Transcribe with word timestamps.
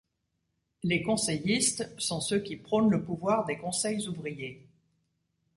Les 0.81 1.03
conseillistes 1.03 1.93
sont 1.99 2.21
ceux 2.21 2.39
qui 2.39 2.55
prônent 2.57 2.89
le 2.89 3.03
pouvoir 3.03 3.45
des 3.45 3.59
conseils 3.59 4.07
ouvriers. 4.07 4.67